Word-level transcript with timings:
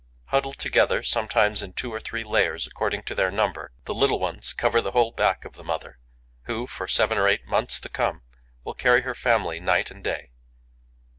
Huddled 0.29 0.57
together, 0.57 1.03
sometimes 1.03 1.61
in 1.61 1.73
two 1.73 1.93
or 1.93 1.99
three 1.99 2.23
layers, 2.23 2.65
according 2.65 3.03
to 3.03 3.13
their 3.13 3.29
number, 3.29 3.71
the 3.85 3.93
little 3.93 4.17
ones 4.17 4.51
cover 4.51 4.81
the 4.81 4.93
whole 4.93 5.11
back 5.11 5.45
of 5.45 5.53
the 5.53 5.63
mother, 5.63 5.99
who, 6.45 6.65
for 6.65 6.87
seven 6.87 7.19
or 7.19 7.27
eight 7.27 7.45
months 7.45 7.79
to 7.81 7.87
come, 7.87 8.23
will 8.63 8.73
carry 8.73 9.01
her 9.01 9.13
family 9.13 9.59
night 9.59 9.91
and 9.91 10.03
day. 10.03 10.31